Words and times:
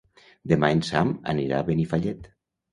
Demà 0.51 0.69
en 0.77 0.81
Sam 0.87 1.13
anirà 1.35 1.61
a 1.61 1.69
Benifallet. 1.71 2.29